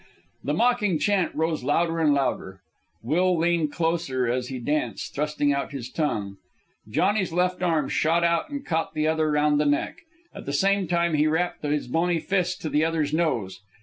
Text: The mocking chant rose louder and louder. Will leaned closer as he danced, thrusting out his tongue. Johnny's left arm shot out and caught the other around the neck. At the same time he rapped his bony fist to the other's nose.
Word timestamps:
The 0.43 0.55
mocking 0.55 0.97
chant 0.97 1.35
rose 1.35 1.63
louder 1.63 1.99
and 1.99 2.11
louder. 2.11 2.59
Will 3.03 3.37
leaned 3.37 3.71
closer 3.71 4.25
as 4.27 4.47
he 4.47 4.57
danced, 4.57 5.13
thrusting 5.13 5.53
out 5.53 5.73
his 5.73 5.91
tongue. 5.91 6.37
Johnny's 6.89 7.31
left 7.31 7.61
arm 7.61 7.87
shot 7.87 8.23
out 8.23 8.49
and 8.49 8.65
caught 8.65 8.95
the 8.95 9.05
other 9.07 9.27
around 9.29 9.59
the 9.59 9.65
neck. 9.67 9.99
At 10.33 10.47
the 10.47 10.53
same 10.53 10.87
time 10.87 11.13
he 11.13 11.27
rapped 11.27 11.61
his 11.63 11.87
bony 11.87 12.19
fist 12.19 12.61
to 12.63 12.69
the 12.69 12.83
other's 12.83 13.13
nose. 13.13 13.59